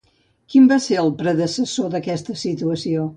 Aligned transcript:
Quin 0.53 0.63
va 0.71 0.79
ser 0.85 0.95
el 1.01 1.11
predecessor 1.19 1.93
d'aquesta 1.97 2.37
situació? 2.45 3.05